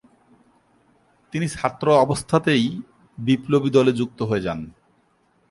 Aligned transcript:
তিনি 1.33 1.47
ছাত্রাবস্থাতেই 1.47 2.65
বিপ্লবী 3.17 3.69
দলে 3.69 3.91
যুক্ত 3.91 4.19
হয়ে 4.21 4.41
যান। 4.41 4.59